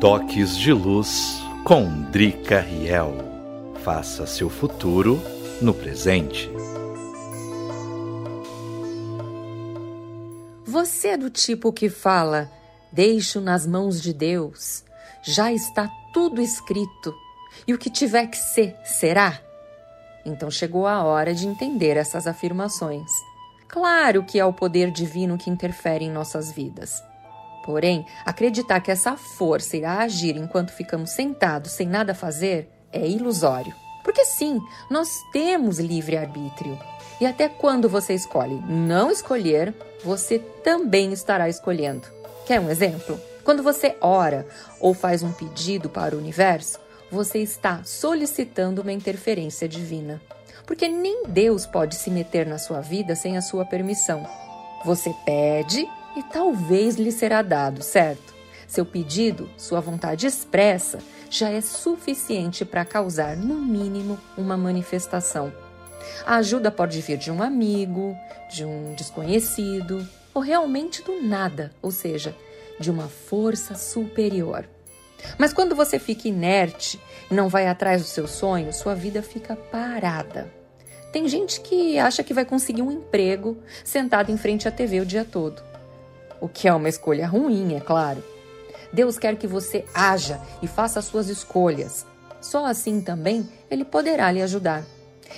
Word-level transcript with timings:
Toques 0.00 0.56
de 0.56 0.72
Luz 0.72 1.42
com 1.62 2.04
Drica 2.04 2.58
Riel. 2.58 3.12
Faça 3.84 4.26
seu 4.26 4.48
futuro 4.48 5.20
no 5.60 5.74
presente. 5.74 6.50
Você 10.64 11.08
é 11.08 11.16
do 11.18 11.28
tipo 11.28 11.70
que 11.70 11.90
fala: 11.90 12.50
Deixo 12.90 13.42
nas 13.42 13.66
mãos 13.66 14.00
de 14.00 14.14
Deus, 14.14 14.82
já 15.22 15.52
está 15.52 15.86
tudo 16.14 16.40
escrito, 16.40 17.14
e 17.68 17.74
o 17.74 17.78
que 17.78 17.90
tiver 17.90 18.26
que 18.28 18.38
ser, 18.38 18.74
será? 18.82 19.38
Então 20.24 20.50
chegou 20.50 20.86
a 20.86 21.04
hora 21.04 21.34
de 21.34 21.46
entender 21.46 21.98
essas 21.98 22.26
afirmações. 22.26 23.10
Claro 23.68 24.24
que 24.24 24.40
é 24.40 24.44
o 24.46 24.52
poder 24.54 24.90
divino 24.90 25.36
que 25.36 25.50
interfere 25.50 26.06
em 26.06 26.10
nossas 26.10 26.50
vidas. 26.50 27.02
Porém, 27.64 28.06
acreditar 28.24 28.80
que 28.80 28.90
essa 28.90 29.16
força 29.16 29.76
irá 29.76 29.98
agir 29.98 30.36
enquanto 30.36 30.72
ficamos 30.72 31.10
sentados 31.10 31.72
sem 31.72 31.86
nada 31.86 32.14
fazer 32.14 32.68
é 32.92 33.06
ilusório. 33.06 33.74
Porque 34.02 34.24
sim, 34.24 34.58
nós 34.90 35.08
temos 35.32 35.78
livre-arbítrio. 35.78 36.78
E 37.20 37.26
até 37.26 37.48
quando 37.48 37.88
você 37.88 38.14
escolhe 38.14 38.54
não 38.66 39.10
escolher, 39.10 39.74
você 40.02 40.38
também 40.38 41.12
estará 41.12 41.48
escolhendo. 41.48 42.08
Quer 42.46 42.60
um 42.60 42.70
exemplo? 42.70 43.20
Quando 43.44 43.62
você 43.62 43.96
ora 44.00 44.46
ou 44.80 44.94
faz 44.94 45.22
um 45.22 45.32
pedido 45.32 45.88
para 45.88 46.14
o 46.14 46.18
universo, 46.18 46.78
você 47.10 47.38
está 47.38 47.82
solicitando 47.84 48.82
uma 48.82 48.92
interferência 48.92 49.68
divina. 49.68 50.20
Porque 50.66 50.88
nem 50.88 51.24
Deus 51.26 51.66
pode 51.66 51.96
se 51.96 52.10
meter 52.10 52.46
na 52.46 52.58
sua 52.58 52.80
vida 52.80 53.14
sem 53.14 53.36
a 53.36 53.42
sua 53.42 53.64
permissão. 53.64 54.26
Você 54.84 55.14
pede 55.26 55.86
e 56.16 56.22
talvez 56.22 56.96
lhe 56.96 57.12
será 57.12 57.42
dado, 57.42 57.82
certo? 57.82 58.34
Seu 58.66 58.84
pedido, 58.84 59.50
sua 59.56 59.80
vontade 59.80 60.26
expressa, 60.26 60.98
já 61.28 61.50
é 61.50 61.60
suficiente 61.60 62.64
para 62.64 62.84
causar, 62.84 63.36
no 63.36 63.60
mínimo, 63.60 64.18
uma 64.36 64.56
manifestação. 64.56 65.52
A 66.24 66.36
ajuda 66.36 66.70
pode 66.70 67.00
vir 67.00 67.18
de 67.18 67.30
um 67.30 67.42
amigo, 67.42 68.16
de 68.50 68.64
um 68.64 68.94
desconhecido, 68.94 70.06
ou 70.34 70.42
realmente 70.42 71.02
do 71.02 71.22
nada, 71.22 71.72
ou 71.82 71.90
seja, 71.90 72.34
de 72.78 72.90
uma 72.90 73.08
força 73.08 73.74
superior. 73.74 74.68
Mas 75.36 75.52
quando 75.52 75.76
você 75.76 75.98
fica 75.98 76.28
inerte 76.28 77.00
e 77.30 77.34
não 77.34 77.48
vai 77.48 77.66
atrás 77.66 78.00
dos 78.00 78.10
seus 78.10 78.30
sonhos, 78.30 78.76
sua 78.76 78.94
vida 78.94 79.22
fica 79.22 79.54
parada. 79.54 80.52
Tem 81.12 81.28
gente 81.28 81.60
que 81.60 81.98
acha 81.98 82.22
que 82.22 82.32
vai 82.32 82.44
conseguir 82.44 82.82
um 82.82 82.90
emprego 82.90 83.58
sentado 83.84 84.30
em 84.30 84.36
frente 84.36 84.68
à 84.68 84.70
TV 84.70 85.00
o 85.00 85.06
dia 85.06 85.24
todo 85.24 85.69
o 86.40 86.48
que 86.48 86.68
é 86.68 86.74
uma 86.74 86.88
escolha 86.88 87.26
ruim, 87.26 87.74
é 87.74 87.80
claro. 87.80 88.22
Deus 88.92 89.18
quer 89.18 89.36
que 89.36 89.46
você 89.46 89.84
haja 89.94 90.40
e 90.62 90.66
faça 90.66 91.00
suas 91.02 91.28
escolhas. 91.28 92.06
Só 92.40 92.64
assim 92.66 93.00
também 93.00 93.48
ele 93.70 93.84
poderá 93.84 94.30
lhe 94.32 94.42
ajudar. 94.42 94.84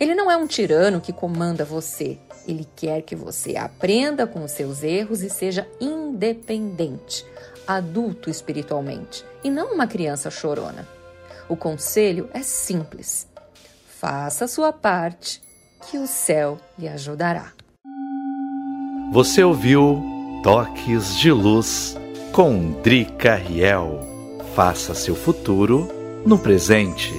Ele 0.00 0.14
não 0.14 0.30
é 0.30 0.36
um 0.36 0.46
tirano 0.46 1.00
que 1.00 1.12
comanda 1.12 1.64
você. 1.64 2.18
Ele 2.46 2.66
quer 2.76 3.02
que 3.02 3.14
você 3.14 3.56
aprenda 3.56 4.26
com 4.26 4.42
os 4.42 4.52
seus 4.52 4.82
erros 4.82 5.22
e 5.22 5.30
seja 5.30 5.68
independente, 5.80 7.24
adulto 7.66 8.30
espiritualmente, 8.30 9.24
e 9.42 9.50
não 9.50 9.74
uma 9.74 9.86
criança 9.86 10.30
chorona. 10.30 10.86
O 11.48 11.56
conselho 11.56 12.28
é 12.32 12.42
simples: 12.42 13.28
faça 13.86 14.46
sua 14.46 14.72
parte, 14.72 15.42
que 15.88 15.98
o 15.98 16.06
céu 16.06 16.58
lhe 16.78 16.88
ajudará. 16.88 17.52
Você 19.12 19.42
ouviu 19.42 20.15
Toques 20.46 21.16
de 21.16 21.32
Luz 21.32 21.96
com 22.30 22.70
Drica 22.80 23.34
Riel. 23.34 23.98
Faça 24.54 24.94
seu 24.94 25.16
futuro 25.16 25.88
no 26.24 26.38
presente. 26.38 27.12